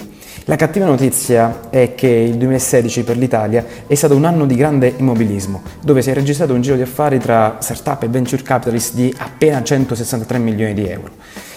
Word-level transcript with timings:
La 0.47 0.57
cattiva 0.57 0.87
notizia 0.87 1.71
è 1.71 1.95
che 1.95 2.09
il 2.09 2.35
2016 2.35 3.05
per 3.05 3.17
l'Italia 3.17 3.65
è 3.87 3.95
stato 3.95 4.17
un 4.17 4.25
anno 4.25 4.45
di 4.45 4.57
grande 4.57 4.93
immobilismo, 4.97 5.63
dove 5.81 6.03
si 6.03 6.11
è 6.11 6.15
registrato 6.15 6.53
un 6.53 6.61
giro 6.61 6.75
di 6.75 6.83
affari 6.83 7.19
tra 7.19 7.59
startup 7.61 8.03
e 8.03 8.09
venture 8.09 8.43
capitalist 8.43 8.95
di 8.95 9.15
appena 9.19 9.63
163 9.63 10.39
milioni 10.39 10.75
di 10.75 10.89
euro. 10.89 11.11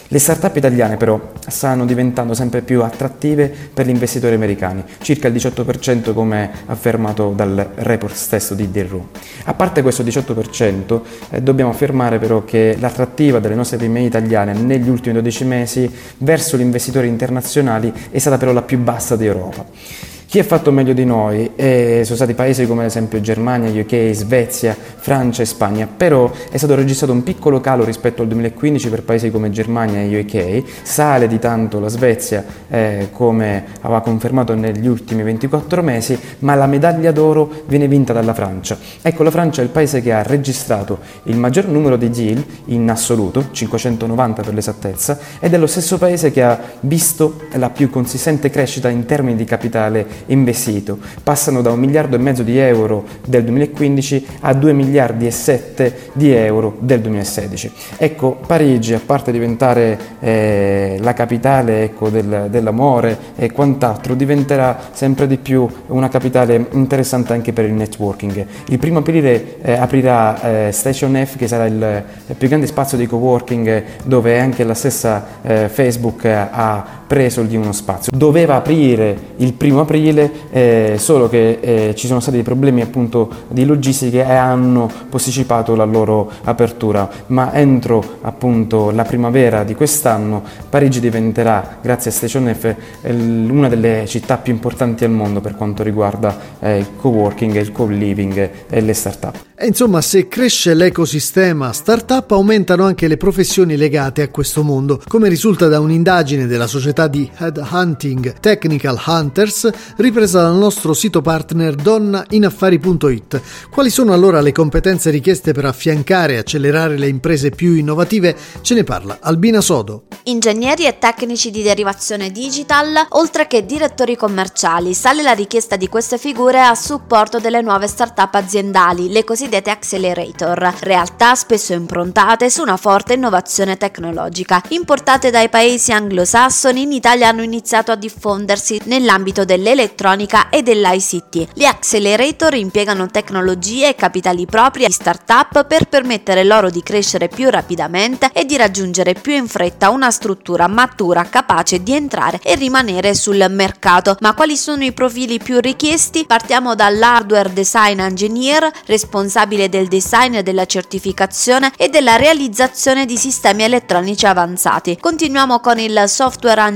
Le 0.08 0.20
start-up 0.20 0.56
italiane 0.56 0.98
però 0.98 1.20
stanno 1.48 1.84
diventando 1.84 2.36
sempre 2.36 2.62
più 2.62 2.84
attrattive 2.84 3.52
per 3.74 3.88
gli 3.88 3.90
investitori 3.90 4.36
americani, 4.36 4.84
circa 5.02 5.28
il 5.28 5.34
18% 5.34 6.14
come 6.14 6.52
affermato 6.68 7.34
dal 7.36 7.72
report 7.76 8.14
stesso 8.14 8.54
di 8.54 8.70
Deal 8.70 9.02
A 9.46 9.54
parte 9.56 9.82
questo 9.82 10.04
18%, 10.04 11.02
eh, 11.32 11.42
dobbiamo 11.42 11.72
affermare 11.72 12.20
però 12.20 12.44
che 12.44 12.78
l'attrattiva 12.80 13.40
delle 13.40 13.56
nostre 13.56 13.78
PMI 13.78 14.06
italiane 14.06 14.54
negli 14.54 14.90
ultimi 14.90 15.16
12 15.16 15.44
mesi 15.44 15.92
verso 16.20 16.56
gli 16.56 16.62
investitori 16.62 17.08
internazionali 17.08 17.92
è 18.12 18.20
stata 18.20 18.38
però 18.38 18.54
la 18.54 18.62
più 18.62 18.78
bassa 18.78 19.16
d'Europa. 19.16 20.15
Chi 20.28 20.40
ha 20.40 20.44
fatto 20.44 20.72
meglio 20.72 20.94
di 20.94 21.06
noi 21.06 21.52
eh, 21.56 22.02
sono 22.04 22.16
stati 22.16 22.34
paesi 22.34 22.66
come 22.66 22.82
ad 22.82 22.88
esempio 22.88 23.22
Germania, 23.22 23.70
UK, 23.70 24.10
Svezia, 24.12 24.76
Francia 24.76 25.44
e 25.44 25.46
Spagna, 25.46 25.88
però 25.88 26.30
è 26.50 26.58
stato 26.58 26.76
registrato 26.76 27.14
un 27.14 27.24
piccolo 27.24 27.62
calo 27.62 27.86
rispetto 27.86 28.24
al 28.24 28.28
2015 28.28 28.90
per 28.90 29.04
paesi 29.04 29.30
come 29.30 29.52
Germania 29.52 30.02
e 30.02 30.20
UK, 30.20 30.64
sale 30.82 31.28
di 31.28 31.40
tanto 31.40 31.80
la 31.80 31.88
Svezia 31.88 32.44
eh, 32.68 33.10
come 33.14 33.66
aveva 33.82 34.02
confermato 34.02 34.56
negli 34.56 34.88
ultimi 34.88 35.22
24 35.22 35.82
mesi, 35.84 36.18
ma 36.40 36.56
la 36.56 36.66
medaglia 36.66 37.12
d'oro 37.12 37.64
viene 37.68 37.88
vinta 37.88 38.12
dalla 38.12 38.34
Francia. 38.34 38.78
Ecco, 39.02 39.24
la 39.24 39.32
Francia 39.32 39.62
è 39.62 39.64
il 39.64 39.70
paese 39.70 40.02
che 40.02 40.12
ha 40.12 40.24
registrato 40.24 41.00
il 41.24 41.38
maggior 41.38 41.68
numero 41.68 41.96
di 41.96 42.10
deal 42.10 42.44
in 42.66 42.90
assoluto, 42.90 43.52
590 43.52 44.42
per 44.42 44.54
l'esattezza, 44.54 45.18
ed 45.40 45.54
è 45.54 45.58
lo 45.58 45.68
stesso 45.68 45.98
paese 45.98 46.32
che 46.32 46.44
ha 46.44 46.60
visto 46.82 47.42
la 47.54 47.70
più 47.70 47.90
consistente 47.90 48.50
crescita 48.50 48.90
in 48.90 49.06
termini 49.06 49.38
di 49.38 49.46
capitale 49.46 50.15
investito, 50.28 50.98
passano 51.24 51.62
da 51.62 51.72
un 51.72 51.80
miliardo 51.80 52.16
e 52.16 52.20
mezzo 52.20 52.44
di 52.44 52.58
euro 52.58 53.06
del 53.26 53.44
2015 53.44 54.26
a 54.42 54.54
2 54.54 54.74
miliardi 54.74 55.28
e 55.28 55.32
7 55.32 55.98
di 56.14 56.32
euro 56.32 56.78
del 56.80 57.02
2016. 57.02 57.72
Ecco, 57.98 58.38
Parigi, 58.46 58.94
a 58.94 59.02
parte 59.04 59.32
diventare 59.32 59.98
eh, 60.20 60.98
la 61.02 61.14
capitale 61.14 61.84
ecco, 61.84 62.10
del, 62.10 62.48
dell'amore 62.50 63.18
e 63.36 63.52
quant'altro, 63.52 64.16
diventerà 64.16 64.90
sempre 64.92 65.28
di 65.28 65.38
più 65.38 65.68
una 65.88 66.10
capitale 66.10 66.68
interessante 66.72 67.34
anche 67.34 67.54
per 67.54 67.66
il 67.66 67.74
networking. 67.74 68.46
Il 68.70 68.80
primo 68.80 69.00
aprile 69.00 69.62
eh, 69.62 69.74
aprirà 69.74 70.68
eh, 70.68 70.72
Station 70.72 71.14
F, 71.26 71.38
che 71.38 71.48
sarà 71.48 71.66
il, 71.66 72.04
più 72.38 72.48
grande 72.48 72.68
spazio 72.68 72.98
di 72.98 73.08
coworking 73.08 73.84
dove 74.04 74.40
anche 74.40 74.64
la 74.64 74.74
stessa 74.74 75.26
eh, 75.42 75.70
Facebook 75.70 76.26
ha 76.26 77.04
preso 77.08 77.44
di 77.44 77.56
uno 77.56 77.72
spazio. 77.72 78.12
Doveva 78.16 78.56
aprire 78.56 79.34
il 79.38 79.54
primo 79.54 79.82
aprile, 79.82 80.32
eh, 80.52 80.96
solo 80.98 81.30
che 81.30 81.60
eh, 81.62 81.96
ci 81.96 82.08
sono 82.08 82.20
stati 82.20 82.38
dei 82.38 82.46
problemi 82.46 82.82
appunto 82.82 83.30
di 83.50 83.66
logistica 83.66 84.28
e 84.28 84.34
hanno 84.34 84.90
posticipato 85.10 85.76
la 85.76 85.86
loro 85.86 86.32
apertura, 86.44 87.10
ma 87.28 87.54
entro 87.54 88.04
appunto 88.22 88.92
la 88.92 89.04
primavera 89.04 89.64
di 89.64 89.76
quest'anno 89.76 90.44
Parigi 90.70 91.00
diventerà, 91.00 91.78
grazie 91.82 92.12
a 92.12 92.14
Station 92.14 92.54
F, 92.54 92.76
una 93.04 93.70
delle 93.70 94.06
città 94.08 94.38
più 94.38 94.54
importanti 94.54 95.04
al 95.04 95.12
mondo 95.12 95.42
per 95.42 95.56
quanto 95.56 95.84
riguarda 95.84 96.38
eh, 96.60 96.80
il 96.80 96.88
co-working, 96.98 97.56
il 97.56 97.72
co-living 97.72 98.50
e 98.70 98.82
le 98.82 98.94
start-up. 98.94 99.44
E 99.58 99.68
insomma, 99.68 100.02
se 100.02 100.28
cresce 100.28 100.74
l'ecosistema 100.74 101.72
startup, 101.72 102.30
aumentano 102.32 102.84
anche 102.84 103.08
le 103.08 103.16
professioni 103.16 103.78
legate 103.78 104.22
a 104.22 104.28
questo 104.28 104.64
mondo, 104.64 105.02
come 105.08 105.30
risulta 105.30 105.68
da 105.68 105.80
un'indagine 105.80 106.46
della 106.46 106.68
società 106.68 106.95
società 106.96 107.08
di 107.08 107.30
headhunting 107.38 108.40
Technical 108.40 109.02
Hunters, 109.06 109.70
ripresa 109.98 110.42
dal 110.42 110.56
nostro 110.56 110.94
sito 110.94 111.22
partner 111.22 111.76
donnainaffari.it. 111.76 113.42
Quali 113.70 113.90
sono 113.90 114.14
allora 114.14 114.40
le 114.40 114.54
competenze 114.54 115.10
richieste 115.10 115.52
per 115.52 115.66
affiancare 115.66 116.34
e 116.34 116.38
accelerare 116.38 116.98
le 116.98 117.10
imprese 117.10 117.50
più 117.50 117.74
innovative? 117.74 118.36
Ce 118.62 118.74
ne 118.74 118.84
parla 118.84 119.18
Albina 119.20 119.60
Sodo. 119.60 120.06
Ingegneri 120.24 120.86
e 120.86 120.98
tecnici 120.98 121.52
di 121.52 121.62
derivazione 121.62 122.32
digital, 122.32 123.06
oltre 123.10 123.46
che 123.48 123.66
direttori 123.66 124.16
commerciali, 124.16 124.94
sale 124.94 125.22
la 125.22 125.34
richiesta 125.34 125.76
di 125.76 125.90
queste 125.90 126.18
figure 126.18 126.62
a 126.62 126.74
supporto 126.74 127.40
delle 127.40 127.62
nuove 127.62 127.88
start-up 127.88 128.34
aziendali, 128.34 129.12
le 129.12 129.24
cosiddette 129.24 129.70
accelerator, 129.70 130.74
realtà 130.80 131.36
spesso 131.36 131.74
improntate 131.74 132.50
su 132.50 132.62
una 132.62 132.78
forte 132.78 133.14
innovazione 133.14 133.78
tecnologica. 133.78 134.64
Importate 134.70 135.30
dai 135.30 135.50
paesi 135.50 135.92
anglosassoni, 135.92 136.85
in 136.86 136.92
Italia 136.92 137.30
hanno 137.30 137.42
iniziato 137.42 137.92
a 137.92 137.96
diffondersi 137.96 138.80
nell'ambito 138.86 139.44
dell'elettronica 139.44 140.50
e 140.50 140.62
dell'ICT. 140.62 141.48
Le 141.56 141.66
accelerator 141.68 142.54
impiegano 142.54 143.08
tecnologie 143.08 143.90
e 143.90 143.96
capitali 143.96 144.46
propri 144.46 144.86
di 144.86 144.92
start-up 144.92 145.66
per 145.66 145.86
permettere 145.86 146.44
loro 146.44 146.70
di 146.70 146.84
crescere 146.84 147.28
più 147.28 147.50
rapidamente 147.50 148.30
e 148.32 148.46
di 148.46 148.56
raggiungere 148.56 149.14
più 149.14 149.34
in 149.34 149.48
fretta 149.48 149.90
una 149.90 150.12
struttura 150.12 150.68
matura 150.68 151.24
capace 151.24 151.82
di 151.82 151.94
entrare 151.94 152.40
e 152.44 152.54
rimanere 152.54 153.16
sul 153.16 153.44
mercato. 153.50 154.16
Ma 154.20 154.36
quali 154.36 154.56
sono 154.56 154.84
i 154.84 154.94
profili 154.94 155.40
più 155.40 155.60
richiesti? 155.60 156.26
Partiamo 156.28 156.76
dall'hardware 156.76 157.52
design 157.52 158.00
engineer, 158.00 158.72
responsabile 158.86 159.70
del 159.70 159.88
design 159.88 160.40
della 160.42 160.66
certificazione 160.66 161.72
e 161.78 161.90
della 161.90 162.16
realizzazione 162.16 163.06
di 163.06 163.18
sistemi 163.18 163.64
elettronici 163.64 164.28
avanzati. 164.28 164.98
Continuiamo 165.00 165.60
con 165.60 165.80
il 165.80 166.04
software 166.06 166.62
engineer 166.62 166.74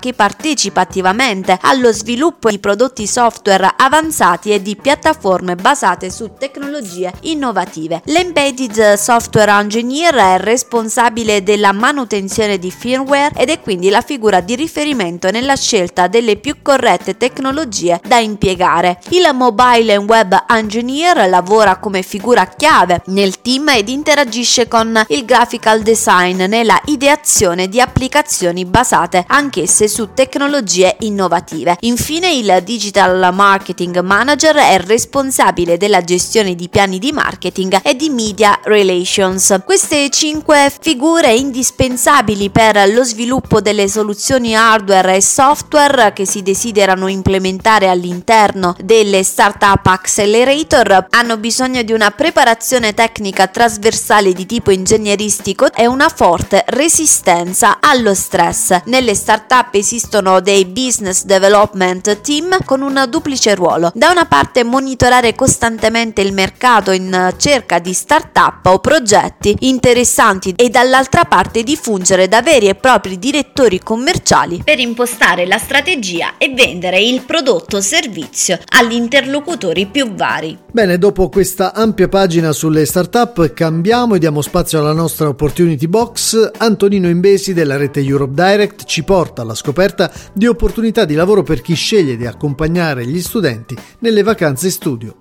che 0.00 0.12
partecipa 0.14 0.80
attivamente 0.80 1.58
allo 1.60 1.92
sviluppo 1.92 2.50
di 2.50 2.58
prodotti 2.58 3.06
software 3.06 3.74
avanzati 3.76 4.50
e 4.52 4.62
di 4.62 4.76
piattaforme 4.76 5.54
basate 5.54 6.10
su 6.10 6.32
tecnologie 6.38 7.12
innovative. 7.22 8.02
L'embedded 8.06 8.94
software 8.94 9.50
engineer 9.50 10.14
è 10.14 10.38
responsabile 10.38 11.42
della 11.42 11.72
manutenzione 11.72 12.58
di 12.58 12.70
firmware 12.70 13.34
ed 13.36 13.50
è 13.50 13.60
quindi 13.60 13.88
la 13.88 14.00
figura 14.00 14.40
di 14.40 14.54
riferimento 14.54 15.30
nella 15.30 15.56
scelta 15.56 16.06
delle 16.06 16.36
più 16.36 16.56
corrette 16.62 17.16
tecnologie 17.16 18.00
da 18.06 18.18
impiegare. 18.18 19.00
Il 19.10 19.28
mobile 19.34 19.94
and 19.94 20.08
web 20.08 20.44
engineer 20.48 21.28
lavora 21.28 21.78
come 21.78 22.02
figura 22.02 22.46
chiave 22.46 23.02
nel 23.06 23.40
team 23.40 23.68
ed 23.68 23.88
interagisce 23.88 24.68
con 24.68 25.02
il 25.08 25.24
graphical 25.24 25.82
design 25.82 26.42
nella 26.44 26.80
ideazione 26.86 27.68
di 27.68 27.80
applicazioni 27.80 28.64
basate 28.64 29.19
anch'esse 29.26 29.88
su 29.88 30.10
tecnologie 30.14 30.96
innovative. 31.00 31.76
Infine 31.80 32.32
il 32.32 32.60
digital 32.64 33.32
marketing 33.32 34.00
manager 34.00 34.56
è 34.56 34.78
responsabile 34.78 35.76
della 35.76 36.02
gestione 36.02 36.54
di 36.54 36.68
piani 36.68 36.98
di 36.98 37.12
marketing 37.12 37.80
e 37.82 37.94
di 37.94 38.10
media 38.10 38.58
relations. 38.64 39.60
Queste 39.64 40.08
cinque 40.10 40.72
figure 40.80 41.32
indispensabili 41.32 42.50
per 42.50 42.90
lo 42.92 43.04
sviluppo 43.04 43.60
delle 43.60 43.88
soluzioni 43.88 44.54
hardware 44.54 45.16
e 45.16 45.22
software 45.22 46.12
che 46.12 46.26
si 46.26 46.42
desiderano 46.42 47.08
implementare 47.08 47.88
all'interno 47.88 48.74
delle 48.82 49.22
startup 49.22 49.86
accelerator 49.86 51.06
hanno 51.10 51.36
bisogno 51.36 51.82
di 51.82 51.92
una 51.92 52.10
preparazione 52.10 52.94
tecnica 52.94 53.46
trasversale 53.46 54.32
di 54.32 54.46
tipo 54.46 54.70
ingegneristico 54.70 55.72
e 55.72 55.86
una 55.86 56.08
forte 56.08 56.64
resistenza 56.68 57.78
allo 57.80 58.14
stress. 58.14 58.82
Nelle 58.84 59.09
startup 59.14 59.74
esistono 59.74 60.40
dei 60.40 60.66
business 60.66 61.24
development 61.24 62.20
team 62.20 62.58
con 62.64 62.82
un 62.82 63.06
duplice 63.08 63.54
ruolo. 63.54 63.90
Da 63.94 64.10
una 64.10 64.26
parte 64.26 64.64
monitorare 64.64 65.34
costantemente 65.34 66.20
il 66.20 66.32
mercato 66.32 66.90
in 66.90 67.34
cerca 67.36 67.78
di 67.78 67.92
startup 67.92 68.64
o 68.66 68.78
progetti 68.78 69.56
interessanti 69.60 70.52
e 70.56 70.68
dall'altra 70.68 71.24
parte 71.24 71.62
di 71.62 71.76
fungere 71.76 72.28
da 72.28 72.42
veri 72.42 72.68
e 72.68 72.74
propri 72.74 73.18
direttori 73.18 73.80
commerciali 73.80 74.62
per 74.64 74.78
impostare 74.78 75.46
la 75.46 75.58
strategia 75.58 76.34
e 76.38 76.52
vendere 76.54 77.00
il 77.00 77.22
prodotto 77.22 77.78
o 77.78 77.80
servizio 77.80 78.58
agli 78.72 78.94
interlocutori 78.94 79.86
più 79.86 80.14
vari. 80.14 80.58
Bene, 80.70 80.98
dopo 80.98 81.28
questa 81.28 81.74
ampia 81.74 82.08
pagina 82.08 82.52
sulle 82.52 82.84
startup 82.84 83.52
cambiamo 83.52 84.14
e 84.14 84.18
diamo 84.18 84.40
spazio 84.40 84.78
alla 84.78 84.92
nostra 84.92 85.28
opportunity 85.28 85.86
box. 85.86 86.50
Antonino 86.58 87.08
Imbesi 87.08 87.52
della 87.52 87.76
rete 87.76 88.00
Europe 88.00 88.34
Direct 88.34 88.84
ci 88.84 88.99
porta 89.02 89.42
alla 89.42 89.54
scoperta 89.54 90.10
di 90.32 90.46
opportunità 90.46 91.04
di 91.04 91.14
lavoro 91.14 91.42
per 91.42 91.60
chi 91.60 91.74
sceglie 91.74 92.16
di 92.16 92.26
accompagnare 92.26 93.06
gli 93.06 93.20
studenti 93.20 93.76
nelle 94.00 94.22
vacanze 94.22 94.70
studio. 94.70 95.16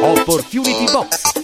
Opportunity 0.00 0.90
Box. 0.90 1.37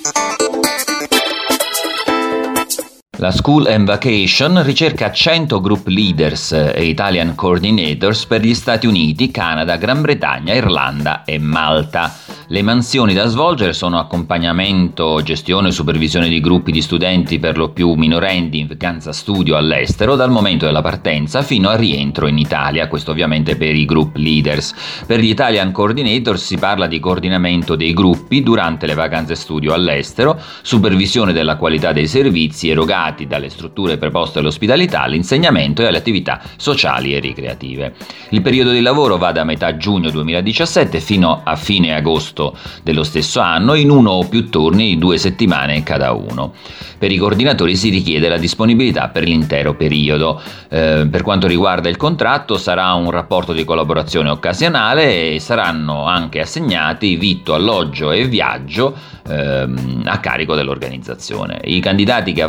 La 3.25 3.31
School 3.31 3.67
and 3.69 3.87
Vacation 3.87 4.63
ricerca 4.63 5.11
100 5.11 5.59
group 5.63 5.87
leaders 5.87 6.53
e 6.53 6.85
Italian 6.85 7.35
coordinators 7.35 8.27
per 8.27 8.43
gli 8.43 8.53
Stati 8.53 8.87
Uniti, 8.87 9.31
Canada, 9.31 9.79
Gran 9.79 10.03
Bretagna, 10.03 10.53
Irlanda 10.53 11.25
e 11.25 11.39
Malta. 11.39 12.15
Le 12.49 12.61
mansioni 12.61 13.15
da 13.15 13.25
svolgere 13.25 13.73
sono 13.73 13.99
accompagnamento, 13.99 15.23
gestione 15.23 15.69
e 15.69 15.73
supervisione 15.73 16.29
di 16.29 16.41
gruppi 16.41 16.71
di 16.71 16.83
studenti 16.83 17.39
per 17.39 17.57
lo 17.57 17.71
più 17.71 17.95
minorenni 17.95 18.59
in 18.59 18.67
vacanza 18.67 19.13
studio 19.13 19.57
all'estero 19.57 20.17
dal 20.17 20.31
momento 20.31 20.67
della 20.67 20.83
partenza 20.83 21.41
fino 21.41 21.71
al 21.71 21.79
rientro 21.79 22.27
in 22.27 22.37
Italia, 22.37 22.89
questo 22.89 23.13
ovviamente 23.13 23.57
per 23.57 23.75
i 23.75 23.87
group 23.87 24.17
leaders. 24.17 24.75
Per 25.07 25.19
gli 25.19 25.31
Italian 25.31 25.73
Coordinators 25.73 26.45
si 26.45 26.59
parla 26.59 26.87
di 26.87 27.01
coordinamento 27.01 27.75
dei 27.75 27.95
gruppi 27.95 28.43
durante 28.43 28.85
le 28.85 28.95
vacanze 28.95 29.35
studio 29.35 29.73
all'estero, 29.73 30.39
supervisione 30.61 31.33
della 31.33 31.57
qualità 31.57 31.93
dei 31.93 32.07
servizi 32.07 32.69
erogati 32.69 33.14
dalle 33.27 33.49
strutture 33.49 33.97
preposte 33.97 34.41
all'ospitalità, 34.41 35.03
all'insegnamento 35.03 35.83
e 35.83 35.87
alle 35.87 35.99
attività 35.99 36.41
sociali 36.57 37.15
e 37.15 37.21
ricreative. 37.21 37.95
Il 38.31 38.43
periodo 38.43 38.73
di 38.73 38.81
lavoro 38.81 39.17
va 39.17 39.31
da 39.31 39.45
metà 39.45 39.77
giugno 39.77 40.11
2017 40.11 41.01
fino 41.01 41.43
a 41.45 41.55
fine 41.55 41.95
agosto 41.95 42.57
dello 42.83 43.05
stesso 43.05 43.41
anno 43.41 43.75
in 43.75 43.91
uno 43.91 44.11
o 44.11 44.29
più 44.29 44.51
turni 44.51 44.89
di 44.89 44.99
due 44.99 45.19
settimane 45.19 45.83
cada 45.85 46.13
uno. 46.13 46.53
Per 46.99 47.13
i 47.13 47.17
coordinatori 47.17 47.77
si 47.77 47.91
richiede 47.91 48.29
la 48.29 48.39
disponibilità 48.39 49.09
per 49.09 49.25
l'intero 49.25 49.75
periodo. 49.75 50.41
Eh, 50.69 51.07
per 51.11 51.23
quanto 51.23 51.47
riguarda 51.47 51.89
il 51.89 51.97
contratto 51.97 52.57
sarà 52.57 52.93
un 52.95 53.11
rapporto 53.11 53.53
di 53.53 53.65
collaborazione 53.65 54.31
occasionale 54.31 55.35
e 55.35 55.41
saranno 55.41 56.07
anche 56.07 56.41
assegnati 56.41 57.17
vitto, 57.17 57.55
alloggio 57.55 58.11
e 58.11 58.27
viaggio 58.27 58.97
ehm, 59.29 60.03
a 60.07 60.19
carico 60.19 60.55
dell'organizzazione. 60.55 61.61
I 61.65 61.81
candidati 61.81 62.33
che 62.33 62.43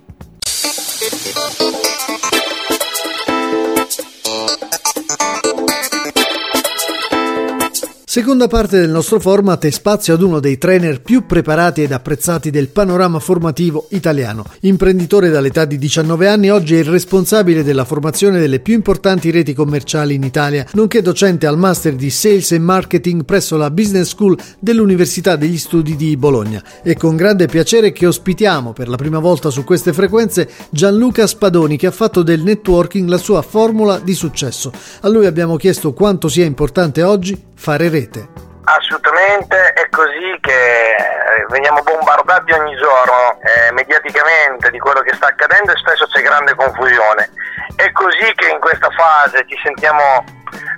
Seconda 8.11 8.47
parte 8.47 8.81
del 8.81 8.89
nostro 8.89 9.21
format 9.21 9.63
è 9.67 9.71
spazio 9.71 10.15
ad 10.15 10.23
uno 10.23 10.41
dei 10.41 10.57
trainer 10.57 11.03
più 11.03 11.27
preparati 11.27 11.83
ed 11.83 11.93
apprezzati 11.93 12.49
del 12.49 12.69
panorama 12.69 13.19
formativo 13.19 13.87
italiano. 13.91 14.47
Imprenditore 14.61 15.29
dall'età 15.29 15.67
di 15.67 15.77
19 15.77 16.27
anni, 16.27 16.49
oggi 16.49 16.75
è 16.75 16.79
il 16.79 16.87
responsabile 16.87 17.63
della 17.63 17.85
formazione 17.85 18.41
delle 18.41 18.61
più 18.61 18.73
importanti 18.73 19.31
reti 19.31 19.53
commerciali 19.53 20.15
in 20.15 20.23
Italia, 20.23 20.65
nonché 20.73 21.03
docente 21.03 21.47
al 21.47 21.59
Master 21.59 21.97
di 21.97 22.09
Sales 22.09 22.53
e 22.53 22.59
Marketing 22.59 23.27
presso 23.27 23.59
la 23.59 23.71
Business 23.71 24.09
School 24.09 24.39
dell'Università 24.59 25.37
degli 25.37 25.59
Studi 25.59 25.95
di 25.95 26.17
Bologna. 26.17 26.65
È 26.83 26.95
con 26.95 27.15
grande 27.15 27.45
piacere 27.45 27.93
che 27.93 28.07
ospitiamo 28.07 28.73
per 28.73 28.89
la 28.89 28.97
prima 28.97 29.19
volta 29.19 29.51
su 29.51 29.65
queste 29.65 29.93
frequenze 29.93 30.49
Gianluca 30.71 31.27
Spadoni 31.27 31.77
che 31.77 31.89
ha 31.89 31.91
fatto 31.91 32.23
del 32.23 32.41
networking 32.41 33.07
la 33.07 33.19
sua 33.19 33.43
formula 33.43 33.99
di 33.99 34.15
successo. 34.15 34.73
A 35.03 35.09
lui 35.09 35.27
abbiamo 35.27 35.57
chiesto 35.57 35.93
quanto 35.93 36.29
sia 36.29 36.47
importante 36.47 37.03
oggi 37.03 37.48
fare 37.59 37.91
rete. 37.91 38.47
Assolutamente, 38.65 39.73
è 39.73 39.89
così 39.89 40.39
che 40.41 40.95
eh, 40.95 41.47
veniamo 41.49 41.83
bombardati 41.83 42.53
ogni 42.53 42.77
giorno 42.77 43.41
eh, 43.43 43.73
mediaticamente 43.73 44.71
di 44.71 44.79
quello 44.79 45.01
che 45.01 45.15
sta 45.15 45.27
accadendo 45.29 45.73
e 45.73 45.77
spesso 45.77 46.07
c'è 46.07 46.23
grande 46.23 46.55
confusione. 46.55 47.31
È 47.75 47.91
così 47.93 48.33
che 48.37 48.49
in 48.51 48.61
questa 48.61 48.89
fase 48.91 49.45
ci 49.49 49.59
sentiamo 49.63 50.25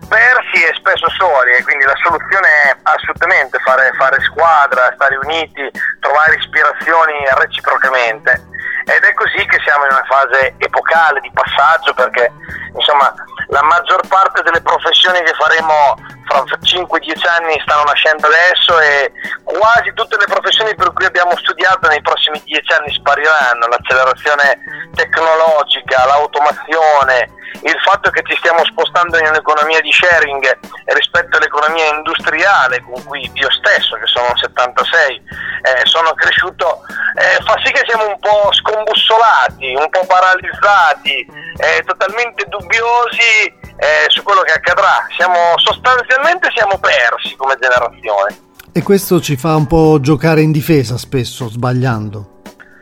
persi 0.09 0.65
e 0.65 0.75
spesso 0.75 1.09
soli 1.11 1.53
e 1.53 1.63
quindi 1.63 1.85
la 1.85 1.99
soluzione 2.03 2.49
è 2.49 2.77
assolutamente 2.83 3.59
fare, 3.61 3.93
fare 3.99 4.21
squadra, 4.23 4.93
stare 4.95 5.17
uniti, 5.17 5.71
trovare 6.01 6.37
ispirazioni 6.37 7.15
reciprocamente 7.39 8.49
ed 8.87 9.03
è 9.03 9.13
così 9.15 9.45
che 9.47 9.59
siamo 9.65 9.85
in 9.85 9.93
una 9.93 10.07
fase 10.09 10.55
epocale 10.59 11.21
di 11.21 11.31
passaggio 11.33 11.95
perché 11.95 12.33
insomma 12.75 13.13
la 13.49 13.63
maggior 13.63 14.01
parte 14.09 14.43
delle 14.43 14.61
professioni 14.63 15.23
che 15.23 15.35
faremo 15.35 15.95
fra 16.31 16.45
5-10 16.63 17.27
anni 17.27 17.61
stanno 17.67 17.83
nascendo 17.83 18.29
adesso 18.29 18.79
e 18.79 19.13
quasi 19.43 19.93
tutte 19.95 20.17
le 20.17 20.27
professioni 20.27 20.75
per 20.77 20.93
cui 20.93 21.05
abbiamo 21.05 21.37
studiato 21.37 21.89
nei 21.89 22.01
prossimi 22.01 22.41
10 22.45 22.73
anni 22.73 22.95
spariranno, 22.95 23.67
l'accelerazione 23.67 24.91
tecnologica, 24.95 26.07
l'automazione, 26.07 27.39
il 27.63 27.77
fatto 27.83 28.11
che 28.11 28.23
ci 28.25 28.37
stiamo 28.37 28.65
spostando 28.65 29.19
in 29.19 29.27
un'economia 29.27 29.81
di 29.81 29.91
sharing 29.91 30.59
rispetto 30.95 31.37
all'economia 31.37 31.95
industriale 31.95 32.81
con 32.83 33.03
cui 33.05 33.29
io 33.35 33.51
stesso, 33.51 33.97
che 33.97 34.07
sono 34.07 34.31
76, 34.37 35.23
eh, 35.63 35.85
sono 35.85 36.15
cresciuto, 36.15 36.81
eh, 37.19 37.43
fa 37.45 37.61
sì 37.65 37.73
che 37.73 37.85
siamo 37.87 38.07
un 38.07 38.19
po' 38.21 38.51
scombussolati, 38.53 39.75
un 39.75 39.89
po' 39.91 40.07
paralizzati, 40.07 41.27
eh, 41.59 41.83
totalmente 41.85 42.45
dubbiosi 42.47 43.59
eh, 43.81 44.05
su 44.09 44.23
quello 44.23 44.43
che 44.43 44.53
accadrà. 44.53 45.07
Siamo, 45.17 45.55
sostanzialmente 45.57 46.20
siamo 46.61 46.79
persi 46.79 47.35
come 47.37 47.57
generazione. 47.59 48.49
E 48.73 48.83
questo 48.83 49.21
ci 49.21 49.37
fa 49.37 49.57
un 49.57 49.67
po' 49.67 49.99
giocare 50.01 50.43
in 50.43 50.53
difesa 50.53 50.97
spesso, 50.97 51.49
sbagliando. 51.49 52.39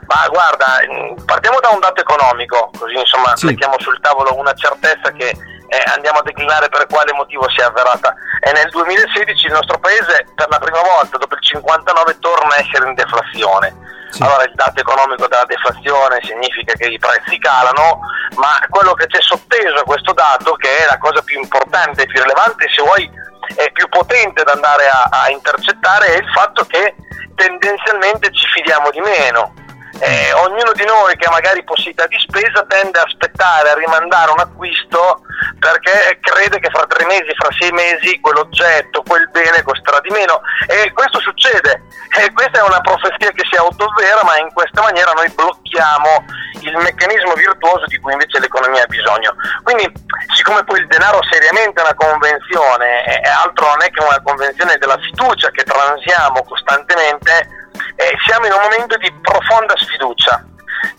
Ma 0.08 0.26
guarda, 0.28 0.80
partiamo 1.24 1.60
da 1.60 1.68
un 1.68 1.80
dato 1.80 2.00
economico, 2.00 2.70
così 2.78 2.96
insomma 2.96 3.36
sì. 3.36 3.46
mettiamo 3.46 3.74
sul 3.78 4.00
tavolo 4.00 4.36
una 4.36 4.54
certezza 4.54 5.12
che 5.12 5.28
eh, 5.28 5.84
andiamo 5.94 6.20
a 6.20 6.22
declinare 6.22 6.68
per 6.68 6.86
quale 6.86 7.12
motivo 7.12 7.48
si 7.50 7.60
è 7.60 7.64
avverata. 7.64 8.14
E 8.40 8.52
nel 8.52 8.68
2016 8.70 9.46
il 9.46 9.52
nostro 9.52 9.78
paese 9.78 10.26
per 10.34 10.48
la 10.48 10.58
prima 10.58 10.80
volta 10.80 11.18
dopo 11.18 11.34
il 11.34 11.42
59 11.42 12.18
torna 12.20 12.54
a 12.54 12.58
essere 12.58 12.88
in 12.88 12.94
deflazione. 12.94 13.96
Sì. 14.10 14.22
Allora 14.22 14.44
il 14.44 14.52
dato 14.54 14.80
economico 14.80 15.28
della 15.28 15.44
deflazione 15.44 16.20
significa 16.22 16.72
che 16.72 16.86
i 16.86 16.98
prezzi 16.98 17.38
calano, 17.38 18.00
ma 18.36 18.56
quello 18.70 18.94
che 18.94 19.06
c'è 19.06 19.20
sotteso 19.20 19.76
a 19.76 19.84
questo 19.84 20.12
dato, 20.14 20.54
che 20.54 20.68
è 20.68 20.86
la 20.88 20.96
cosa 20.96 21.20
più 21.20 21.38
importante 21.38 22.02
e 22.02 22.06
più 22.06 22.22
rilevante, 22.22 22.66
se 22.74 22.82
vuoi 22.82 23.10
è 23.54 23.70
più 23.72 23.88
potente 23.88 24.42
da 24.44 24.52
andare 24.52 24.88
a, 24.88 25.08
a 25.10 25.30
intercettare, 25.30 26.14
è 26.14 26.16
il 26.18 26.30
fatto 26.32 26.64
che 26.64 26.94
tendenzialmente 27.34 28.32
ci 28.32 28.46
fidiamo 28.54 28.90
di 28.90 29.00
meno 29.00 29.52
eh, 30.00 30.32
ognuno 30.32 30.72
di 30.72 30.84
noi 30.84 31.16
che 31.16 31.26
ha 31.26 31.30
magari 31.30 31.64
possibilità 31.64 32.06
di 32.06 32.18
spesa 32.18 32.64
tende 32.68 32.98
a 32.98 33.02
aspettare, 33.02 33.70
a 33.70 33.74
rimandare 33.74 34.30
un 34.30 34.40
acquisto 34.40 35.22
perché 35.58 36.18
crede 36.20 36.58
che 36.60 36.70
fra 36.70 36.86
tre 36.86 37.04
mesi, 37.06 37.34
fra 37.36 37.50
sei 37.58 37.70
mesi 37.72 38.20
quell'oggetto, 38.20 39.02
quel 39.02 39.28
bene 39.30 39.62
costerà 39.62 40.00
di 40.00 40.10
meno 40.10 40.40
e 40.66 40.92
questo 40.92 41.20
succede 41.20 41.82
e 42.16 42.32
questa 42.32 42.60
è 42.60 42.62
una 42.62 42.80
profezia 42.80 43.30
che 43.30 43.44
si 43.50 43.56
autoavvera 43.56 44.22
ma 44.24 44.38
in 44.38 44.52
questa 44.52 44.82
maniera 44.82 45.12
noi 45.12 45.28
blocchiamo 45.30 46.24
il 46.60 46.76
meccanismo 46.76 47.34
virtuoso 47.34 47.84
di 47.86 47.98
cui 47.98 48.12
invece 48.12 48.40
l'economia 48.40 48.82
ha 48.82 48.86
bisogno. 48.86 49.34
Quindi 49.62 49.90
siccome 50.34 50.64
poi 50.64 50.80
il 50.80 50.86
denaro 50.86 51.20
seriamente 51.30 51.80
è 51.80 51.84
una 51.84 51.94
convenzione 51.94 53.04
e 53.04 53.28
altro 53.28 53.66
non 53.66 53.82
è 53.82 53.90
che 53.90 54.02
una 54.02 54.20
convenzione 54.22 54.76
della 54.78 54.98
fiducia 54.98 55.50
che 55.50 55.64
transiamo 55.64 56.42
costantemente, 56.44 57.57
eh, 57.98 58.14
siamo 58.24 58.46
in 58.46 58.52
un 58.52 58.62
momento 58.62 58.96
di 58.96 59.10
profonda 59.20 59.74
sfiducia, 59.76 60.38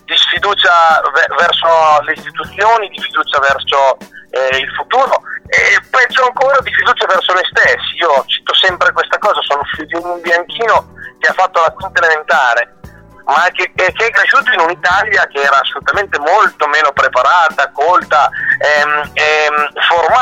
di 0.04 0.16
sfiducia 0.16 1.00
ve- 1.14 1.34
verso 1.34 1.66
le 2.02 2.12
istituzioni, 2.12 2.88
di 2.88 3.00
fiducia 3.00 3.40
verso 3.40 3.96
eh, 4.30 4.58
il 4.58 4.70
futuro 4.76 5.22
e 5.48 5.80
peggio 5.88 6.26
ancora 6.26 6.60
di 6.60 6.72
fiducia 6.74 7.06
verso 7.06 7.32
noi 7.32 7.44
stessi. 7.48 7.96
Io 8.04 8.22
cito 8.26 8.52
sempre 8.54 8.92
questa 8.92 9.16
cosa, 9.18 9.40
sono 9.40 9.62
figlio 9.74 9.98
di 9.98 10.04
un 10.04 10.20
bianchino 10.20 10.92
che 11.18 11.30
ha 11.30 11.32
fatto 11.32 11.60
la 11.60 11.72
quinta 11.72 12.04
elementare, 12.04 12.76
ma 13.24 13.48
che, 13.52 13.72
che, 13.74 13.92
che, 13.92 14.06
è 14.06 14.10
cresciuto 14.10 14.52
in 14.52 14.60
un'Italia 14.60 15.26
che 15.28 15.40
era 15.40 15.58
assolutamente 15.58 16.18
molto 16.18 16.66
meno 16.68 16.92
preparata, 16.92 17.70
colta, 17.72 18.28
ehm, 18.58 19.10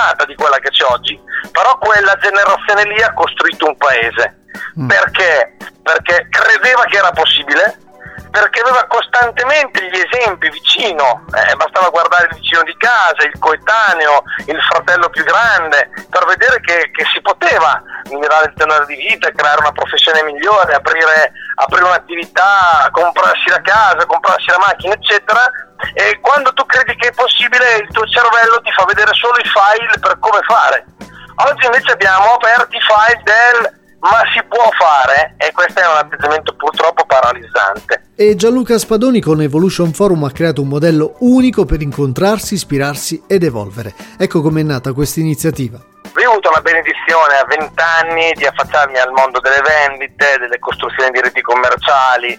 formata 0.08 0.24
di 0.24 0.34
quella 0.34 0.58
che 0.58 0.70
c'è 0.70 0.84
oggi. 0.84 1.18
Però 1.52 1.78
quella 1.78 2.16
generazione 2.20 2.84
lì 2.84 3.02
ha 3.02 3.12
costruito 3.12 3.66
un 3.66 3.76
paese. 3.76 4.40
Mm. 4.80 4.88
Perché? 4.88 5.56
Perché 5.82 6.28
credeva 6.30 6.84
che 6.84 6.96
era 6.96 7.10
possibile, 7.10 7.78
perché 8.30 8.60
aveva 8.60 8.84
costantemente 8.86 9.82
gli 9.88 10.00
esempi 10.00 10.50
vicino, 10.50 11.24
eh, 11.34 11.54
bastava 11.56 11.88
guardare 11.88 12.28
il 12.30 12.36
vicino 12.36 12.62
di 12.62 12.76
casa, 12.76 13.24
il 13.24 13.38
coetaneo, 13.38 14.22
il 14.46 14.60
fratello 14.62 15.08
più 15.08 15.24
grande, 15.24 15.90
per 16.10 16.26
vedere 16.26 16.60
che, 16.60 16.90
che 16.92 17.04
si 17.12 17.20
poteva 17.20 17.82
migliorare 18.10 18.46
il 18.46 18.54
tenore 18.56 18.86
di 18.86 18.96
vita, 18.96 19.30
creare 19.30 19.60
una 19.60 19.72
professione 19.72 20.22
migliore, 20.22 20.74
aprire, 20.74 21.32
aprire 21.56 21.84
un'attività, 21.84 22.88
comprarsi 22.90 23.48
la 23.48 23.60
casa, 23.62 24.06
comprarsi 24.06 24.50
la 24.50 24.58
macchina, 24.58 24.94
eccetera. 24.94 25.40
E 25.94 26.18
quando 26.20 26.52
tu 26.54 26.66
credi 26.66 26.96
che 26.96 27.08
è 27.08 27.12
possibile, 27.12 27.76
il 27.76 27.88
tuo 27.92 28.04
cervello 28.06 28.60
ti 28.62 28.72
fa 28.72 28.84
vedere 28.84 29.12
solo 29.14 29.36
i 29.38 29.48
file 29.48 29.98
per 30.00 30.18
come 30.18 30.40
fare. 30.42 30.84
Oggi 31.46 31.66
invece 31.66 31.92
abbiamo 31.92 32.34
aperti 32.34 32.76
i 32.76 32.80
file 32.80 33.22
del 33.22 33.77
ma 34.00 34.22
si 34.32 34.42
può 34.48 34.68
fare 34.78 35.34
e 35.36 35.50
questo 35.52 35.80
è 35.80 35.86
un 35.86 35.96
atteggiamento 35.96 36.54
purtroppo 36.54 37.04
paralizzante. 37.04 38.02
E 38.14 38.34
Gianluca 38.34 38.78
Spadoni 38.78 39.20
con 39.20 39.40
Evolution 39.42 39.92
Forum 39.92 40.24
ha 40.24 40.32
creato 40.32 40.62
un 40.62 40.68
modello 40.68 41.16
unico 41.20 41.64
per 41.64 41.80
incontrarsi, 41.82 42.54
ispirarsi 42.54 43.24
ed 43.26 43.42
evolvere. 43.42 43.94
Ecco 44.18 44.40
com'è 44.40 44.62
nata 44.62 44.92
questa 44.92 45.20
iniziativa. 45.20 45.78
Io 46.18 46.28
ho 46.28 46.32
avuto 46.32 46.50
la 46.50 46.60
benedizione 46.60 47.36
a 47.36 47.44
20 47.44 47.72
anni 47.80 48.32
di 48.32 48.44
affacciarmi 48.44 48.98
al 48.98 49.12
mondo 49.12 49.38
delle 49.40 49.62
vendite, 49.62 50.36
delle 50.38 50.58
costruzioni 50.58 51.10
di 51.10 51.20
reti 51.20 51.40
commerciali 51.42 52.32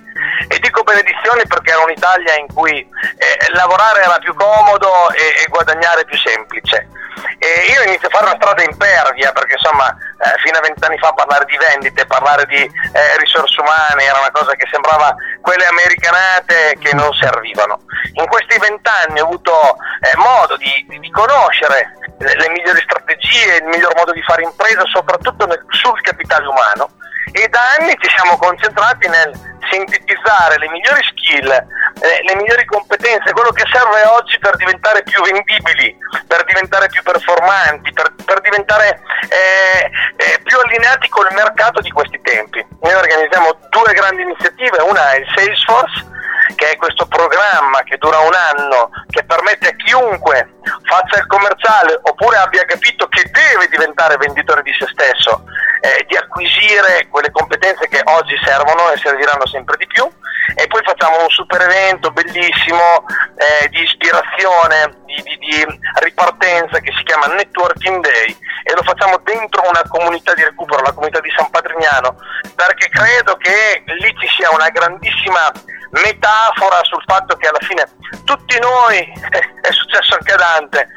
e 0.48 0.60
dico 0.60 0.84
benedizione 0.84 1.44
perché 1.48 1.72
era 1.72 1.84
un'Italia 1.84 2.36
in 2.36 2.48
cui 2.54 2.76
eh, 2.80 3.54
lavorare 3.54 4.02
era 4.02 4.18
più 4.20 4.34
comodo 4.34 5.12
e, 5.12 5.44
e 5.44 5.48
guadagnare 5.48 6.04
più 6.04 6.18
semplice. 6.18 6.90
E 7.38 7.69
io 7.90 7.98
inizio 7.98 8.08
a 8.08 8.12
fare 8.12 8.26
una 8.26 8.40
strada 8.40 8.64
impervia 8.64 9.32
perché 9.32 9.54
insomma 9.54 9.90
eh, 9.90 10.38
fino 10.44 10.58
a 10.58 10.62
vent'anni 10.62 10.98
fa 10.98 11.12
parlare 11.14 11.46
di 11.46 11.58
vendite, 11.58 12.06
parlare 12.06 12.46
di 12.46 12.62
eh, 12.62 13.18
risorse 13.18 13.60
umane 13.60 14.04
era 14.04 14.20
una 14.20 14.32
cosa 14.32 14.54
che 14.54 14.68
sembrava 14.70 15.16
quelle 15.42 15.66
americanate 15.66 16.78
che 16.80 16.94
non 16.94 17.12
servivano. 17.14 17.82
In 18.14 18.28
questi 18.28 18.58
vent'anni 18.60 19.20
ho 19.20 19.26
avuto 19.26 19.76
eh, 20.02 20.16
modo 20.18 20.56
di, 20.58 20.86
di 20.88 21.10
conoscere 21.10 21.98
le, 22.20 22.36
le, 22.36 22.50
migliori 22.50 22.82
strategie, 22.82 23.58
il 23.58 23.66
miglior 23.66 23.96
modo 23.96 24.12
di 24.12 24.22
fare 24.22 24.44
impresa, 24.44 24.86
soprattutto 24.86 25.46
nel, 25.48 25.64
sul 25.70 26.00
capitale 26.02 26.46
umano 26.46 26.90
e 27.32 27.48
da 27.48 27.62
anni 27.78 27.96
ci 28.00 28.10
siamo 28.16 28.38
concentrati 28.38 29.08
nel 29.08 29.58
sintetizzare 29.70 30.58
le 30.58 30.70
migliori 30.70 31.04
skill, 31.04 31.50
eh, 31.50 32.24
le 32.26 32.36
migliori 32.36 32.66
competenze, 32.66 33.34
quello 33.34 33.52
che 33.52 33.64
serve 33.72 34.04
oggi 34.18 34.38
per 34.40 34.56
diventare 34.58 35.04
più 35.04 35.22
vendibili, 35.22 35.96
per 36.28 36.44
diventare 36.46 36.88
più 36.88 37.04
performanti, 37.04 37.94
per, 37.94 38.14
per 38.26 38.42
diventare 38.42 39.00
eh, 39.30 39.90
eh, 40.18 40.40
più 40.44 40.58
allineati 40.58 41.08
col 41.10 41.28
mercato 41.34 41.82
di 41.82 41.92
questi 41.92 42.20
tempi. 42.22 42.66
Noi 42.82 42.94
organizziamo 42.94 43.58
due 43.70 43.94
grandi 43.94 44.24
iniziative, 44.24 44.82
una 44.82 45.12
è 45.12 45.20
il 45.20 45.28
Salesforce, 45.36 46.08
che 46.56 46.72
è 46.72 46.78
questo 46.78 47.06
programma 47.06 47.84
che 47.84 47.98
dura 47.98 48.20
un 48.20 48.34
anno, 48.34 48.90
che 49.10 49.24
permette 49.24 49.70
a 49.70 49.76
chiunque 49.76 50.56
faccia 50.84 51.20
il 51.20 51.28
commerciale 51.28 52.00
oppure 52.02 52.38
abbia 52.38 52.66
capito 52.66 53.08
che 53.08 53.30
deve 53.30 53.68
diventare 53.70 54.18
venditore 54.18 54.64
di 54.64 54.74
se 54.74 54.88
stesso, 54.92 55.44
eh, 55.82 56.06
di 56.08 56.16
acquisire 56.16 57.08
quelle 57.10 57.32
competenze 57.32 57.88
che 57.88 58.02
oggi 58.06 58.36
servono 58.44 58.92
e 58.92 58.98
serviranno 58.98 59.46
sempre 59.48 59.78
di 59.78 59.88
più. 59.88 60.08
E 60.56 60.66
poi 60.68 60.82
facciamo 60.84 61.22
un 61.22 61.30
super 61.30 61.62
evento 61.62 62.10
bellissimo 62.12 63.06
eh, 63.38 63.70
di 63.70 63.82
ispirazione, 63.82 64.98
di, 65.06 65.22
di, 65.22 65.38
di, 65.38 65.80
ripartenza 66.02 66.80
che 66.80 66.92
si 66.98 67.04
chiama 67.04 67.28
Networking 67.28 68.02
Day. 68.02 68.36
E 68.64 68.74
lo 68.74 68.82
facciamo 68.82 69.18
dentro 69.24 69.68
una 69.68 69.84
comunità 69.88 70.34
di 70.34 70.44
recupero, 70.44 70.82
la 70.82 70.92
comunità 70.92 71.20
di 71.20 71.32
San 71.36 71.50
Patrignano, 71.50 72.16
perché 72.56 72.90
credo 72.90 73.36
che 73.38 73.84
lì 73.86 74.14
ci 74.20 74.28
sia 74.36 74.50
una 74.52 74.70
grandissima 74.70 75.52
metafora 75.92 76.84
sul 76.84 77.04
fatto 77.06 77.36
che 77.36 77.48
alla 77.48 77.66
fine 77.66 77.88
tutti 78.24 78.58
noi, 78.60 78.98
è 79.62 79.72
successo 79.72 80.16
anche 80.16 80.34
a 80.34 80.38
Dante, 80.38 80.88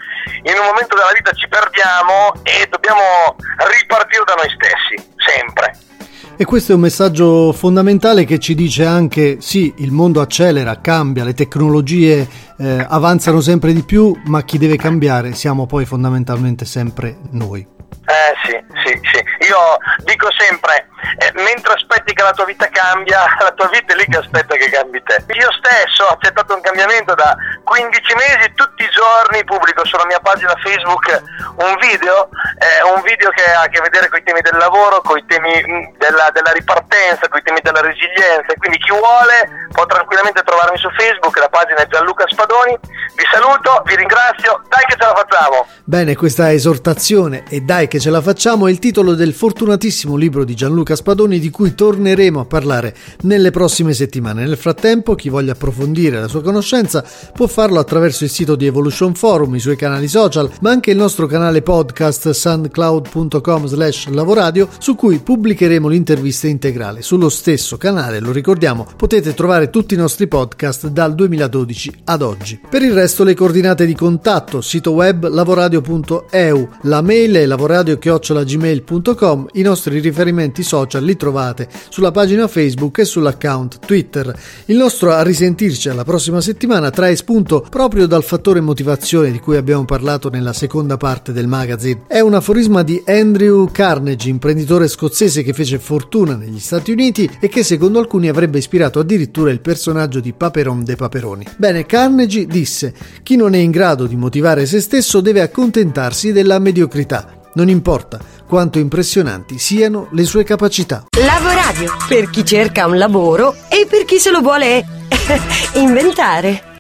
in 0.42 0.58
un 0.58 0.66
momento 0.66 0.96
della 0.96 1.12
vita 1.14 1.32
ci 1.32 1.48
perdiamo 1.48 2.32
e 2.42 2.66
dobbiamo 2.68 3.36
ripartire 3.68 4.24
da 4.24 4.34
noi 4.34 4.50
stessi, 4.50 5.12
sempre. 5.16 5.90
E 6.36 6.44
questo 6.44 6.72
è 6.72 6.74
un 6.74 6.80
messaggio 6.80 7.52
fondamentale 7.52 8.24
che 8.24 8.38
ci 8.38 8.54
dice 8.54 8.84
anche 8.84 9.36
sì, 9.40 9.74
il 9.78 9.92
mondo 9.92 10.20
accelera, 10.20 10.80
cambia, 10.80 11.24
le 11.24 11.34
tecnologie 11.34 12.26
eh, 12.58 12.86
avanzano 12.88 13.40
sempre 13.40 13.72
di 13.72 13.82
più, 13.82 14.18
ma 14.24 14.42
chi 14.42 14.58
deve 14.58 14.76
cambiare 14.76 15.34
siamo 15.34 15.66
poi 15.66 15.84
fondamentalmente 15.84 16.64
sempre 16.64 17.18
noi. 17.30 17.71
Eh 18.06 18.34
sì, 18.44 18.64
sì, 18.84 19.00
sì. 19.12 19.48
Io 19.48 19.76
dico 20.04 20.28
sempre, 20.32 20.88
eh, 21.18 21.32
mentre 21.34 21.74
aspetti 21.74 22.12
che 22.12 22.22
la 22.22 22.32
tua 22.32 22.44
vita 22.44 22.66
cambia, 22.68 23.24
la 23.38 23.52
tua 23.52 23.68
vita 23.68 23.92
è 23.92 23.96
lì 23.96 24.06
che 24.06 24.18
aspetta 24.18 24.56
che 24.56 24.70
cambi 24.70 25.02
te. 25.02 25.24
Io 25.34 25.50
stesso 25.52 26.04
ho 26.04 26.14
accettato 26.14 26.54
un 26.54 26.60
cambiamento 26.60 27.14
da 27.14 27.36
15 27.64 28.14
mesi, 28.14 28.52
tutti 28.54 28.82
i 28.82 28.90
giorni 28.90 29.44
pubblico 29.44 29.84
sulla 29.84 30.06
mia 30.06 30.20
pagina 30.20 30.54
Facebook 30.62 31.22
un 31.56 31.76
video, 31.80 32.28
eh, 32.58 32.82
un 32.94 33.02
video 33.02 33.30
che 33.30 33.44
ha 33.44 33.62
a 33.62 33.68
che 33.68 33.80
vedere 33.80 34.08
con 34.08 34.18
i 34.18 34.22
temi 34.22 34.40
del 34.40 34.58
lavoro, 34.58 35.00
con 35.02 35.18
i 35.18 35.24
temi 35.26 35.52
mm, 35.52 35.96
della, 35.98 36.30
della 36.32 36.52
ripartenza, 36.52 37.28
con 37.28 37.38
i 37.38 37.42
temi 37.42 37.60
della 37.62 37.80
resilienza. 37.80 38.52
Quindi 38.58 38.78
chi 38.78 38.90
vuole 38.90 39.68
può 39.72 39.86
tranquillamente 39.86 40.42
trovarmi 40.42 40.76
su 40.78 40.88
Facebook, 40.90 41.36
la 41.38 41.48
pagina 41.48 41.80
è 41.82 41.86
Gianluca 41.88 42.24
Spadoni. 42.26 42.78
Vi 43.14 43.24
saluto, 43.30 43.82
vi 43.84 43.96
ringrazio, 43.96 44.62
dai 44.68 44.84
che 44.86 44.96
ce 44.98 45.06
la 45.06 45.14
facciamo! 45.14 45.66
Bene, 45.84 46.16
questa 46.16 46.52
esortazione 46.52 47.44
e 47.48 47.60
dai 47.60 47.88
che 47.88 48.00
ce 48.00 48.10
la 48.10 48.20
facciamo 48.20 48.66
è 48.66 48.70
il 48.70 48.78
titolo 48.78 49.14
del 49.14 49.34
fortunatissimo 49.34 50.16
libro 50.16 50.44
di 50.44 50.54
Gianluca 50.54 50.96
Spadoni 50.96 51.38
di 51.38 51.50
cui 51.50 51.74
torneremo 51.74 52.40
a 52.40 52.44
parlare 52.44 52.94
nelle 53.22 53.50
prossime 53.50 53.92
settimane. 53.92 54.44
Nel 54.44 54.56
frattempo, 54.56 55.14
chi 55.14 55.28
voglia 55.28 55.52
approfondire 55.52 56.18
la 56.18 56.28
sua 56.28 56.42
conoscenza 56.42 57.04
può 57.34 57.46
farlo 57.52 57.78
attraverso 57.78 58.24
il 58.24 58.30
sito 58.30 58.56
di 58.56 58.66
Evolution 58.66 59.14
Forum, 59.14 59.54
i 59.54 59.60
suoi 59.60 59.76
canali 59.76 60.08
social, 60.08 60.50
ma 60.62 60.70
anche 60.70 60.90
il 60.90 60.96
nostro 60.96 61.26
canale 61.26 61.60
podcast 61.60 62.30
soundcloud.com 62.30 63.66
slash 63.66 64.08
lavoradio 64.08 64.68
su 64.78 64.96
cui 64.96 65.18
pubblicheremo 65.18 65.86
l'intervista 65.86 66.48
integrale. 66.48 67.02
Sullo 67.02 67.28
stesso 67.28 67.76
canale, 67.76 68.20
lo 68.20 68.32
ricordiamo, 68.32 68.86
potete 68.96 69.34
trovare 69.34 69.68
tutti 69.68 69.92
i 69.92 69.98
nostri 69.98 70.28
podcast 70.28 70.88
dal 70.88 71.14
2012 71.14 71.92
ad 72.04 72.22
oggi. 72.22 72.58
Per 72.68 72.82
il 72.82 72.94
resto 72.94 73.22
le 73.22 73.34
coordinate 73.34 73.84
di 73.84 73.94
contatto, 73.94 74.62
sito 74.62 74.92
web 74.92 75.28
lavoradio.eu, 75.28 76.68
la 76.82 77.02
mail 77.02 77.34
è 77.34 77.44
lavoradio.gmail.com, 77.44 79.48
i 79.52 79.62
nostri 79.62 80.00
riferimenti 80.00 80.62
social 80.62 81.04
li 81.04 81.16
trovate 81.16 81.68
sulla 81.90 82.10
pagina 82.10 82.48
Facebook 82.48 82.96
e 82.98 83.04
sull'account 83.04 83.78
Twitter. 83.84 84.34
Il 84.64 84.78
nostro 84.78 85.12
a 85.12 85.22
risentirci 85.22 85.90
alla 85.90 86.04
prossima 86.04 86.40
settimana 86.40 86.90
trae 86.90 87.14
spunto 87.42 87.66
proprio 87.68 88.06
dal 88.06 88.22
fattore 88.22 88.60
motivazione 88.60 89.30
di 89.30 89.40
cui 89.40 89.56
abbiamo 89.56 89.84
parlato 89.84 90.30
nella 90.30 90.52
seconda 90.52 90.96
parte 90.96 91.32
del 91.32 91.48
magazine. 91.48 92.02
È 92.06 92.20
un 92.20 92.34
aforisma 92.34 92.82
di 92.82 93.02
Andrew 93.06 93.68
Carnegie, 93.70 94.30
imprenditore 94.30 94.88
scozzese 94.88 95.42
che 95.42 95.52
fece 95.52 95.78
fortuna 95.78 96.36
negli 96.36 96.60
Stati 96.60 96.92
Uniti 96.92 97.28
e 97.40 97.48
che 97.48 97.64
secondo 97.64 97.98
alcuni 97.98 98.28
avrebbe 98.28 98.58
ispirato 98.58 99.00
addirittura 99.00 99.50
il 99.50 99.60
personaggio 99.60 100.20
di 100.20 100.32
Paperon 100.32 100.84
de 100.84 100.96
Paperoni. 100.96 101.46
Bene, 101.56 101.84
Carnegie 101.84 102.46
disse: 102.46 102.94
Chi 103.22 103.36
non 103.36 103.54
è 103.54 103.58
in 103.58 103.70
grado 103.70 104.06
di 104.06 104.16
motivare 104.16 104.66
se 104.66 104.80
stesso 104.80 105.20
deve 105.20 105.40
accontentarsi 105.40 106.32
della 106.32 106.58
mediocrità. 106.58 107.40
Non 107.54 107.68
importa 107.68 108.18
quanto 108.46 108.78
impressionanti 108.78 109.58
siano 109.58 110.08
le 110.12 110.24
sue 110.24 110.44
capacità. 110.44 111.04
Lavoradio 111.18 111.92
per 112.08 112.30
chi 112.30 112.44
cerca 112.44 112.86
un 112.86 112.96
lavoro 112.96 113.54
e 113.68 113.86
per 113.88 114.04
chi 114.04 114.18
se 114.18 114.30
lo 114.30 114.40
vuole 114.40 114.84
inventare. 115.74 116.71